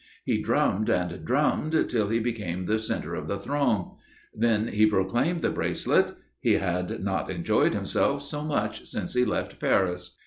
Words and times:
He 0.25 0.41
drummed 0.41 0.89
and 0.89 1.23
drummed 1.23 1.85
till 1.87 2.09
he 2.09 2.19
became 2.19 2.65
the 2.65 2.79
centre 2.79 3.13
of 3.13 3.27
the 3.27 3.37
throng. 3.37 3.97
Then 4.33 4.69
he 4.69 4.87
proclaimed 4.87 5.41
the 5.41 5.51
bracelet. 5.51 6.15
He 6.39 6.53
had 6.53 7.03
not 7.03 7.29
enjoyed 7.29 7.75
himself 7.75 8.23
so 8.23 8.41
much 8.43 8.87
since 8.87 9.13
he 9.13 9.23
left 9.25 9.59
Paris. 9.59 10.17